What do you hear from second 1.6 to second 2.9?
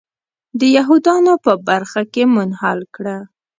برخه کې منحل